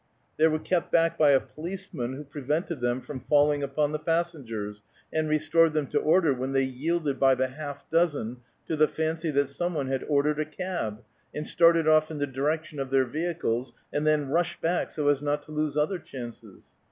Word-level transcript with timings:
They 0.37 0.47
were 0.47 0.57
kept 0.57 0.91
back 0.91 1.15
by 1.15 1.29
a 1.29 1.39
policeman 1.39 2.13
who 2.13 2.23
prevented 2.23 2.79
them 2.81 3.01
from 3.01 3.19
falling 3.19 3.61
upon 3.61 3.91
the 3.91 3.99
passengers, 3.99 4.81
and 5.13 5.29
restored 5.29 5.73
them 5.73 5.85
to 5.89 5.99
order 5.99 6.33
when 6.33 6.53
they 6.53 6.63
yielded 6.63 7.19
by 7.19 7.35
the 7.35 7.49
half 7.49 7.87
dozen 7.87 8.37
to 8.67 8.75
the 8.75 8.87
fancy 8.87 9.29
that 9.29 9.49
some 9.49 9.75
one 9.75 9.89
had 9.89 10.03
ordered 10.05 10.39
a 10.39 10.45
cab, 10.45 11.03
and 11.35 11.45
started 11.45 11.87
off 11.87 12.09
in 12.09 12.17
the 12.17 12.25
direction 12.25 12.79
of 12.79 12.89
their 12.89 13.05
vehicles, 13.05 13.73
and 13.93 14.07
then 14.07 14.29
rushed 14.29 14.59
back 14.59 14.89
so 14.89 15.07
as 15.07 15.21
not 15.21 15.43
to 15.43 15.51
lose 15.51 15.77
other 15.77 15.99
chances. 15.99 16.73